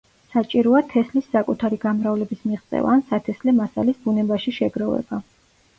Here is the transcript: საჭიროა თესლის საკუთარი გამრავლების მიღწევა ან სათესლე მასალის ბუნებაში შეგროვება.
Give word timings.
საჭიროა 0.29 0.79
თესლის 0.93 1.27
საკუთარი 1.35 1.79
გამრავლების 1.85 2.43
მიღწევა 2.49 2.97
ან 2.97 3.07
სათესლე 3.13 3.57
მასალის 3.61 4.05
ბუნებაში 4.09 4.57
შეგროვება. 4.61 5.25